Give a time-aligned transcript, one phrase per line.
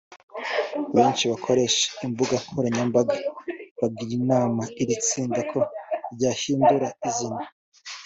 [0.95, 3.15] Benshi mu bakoresha imbuga nkoranyambaga
[3.79, 5.59] bagira inama iri tsinda ko
[6.13, 7.43] ryahindura izina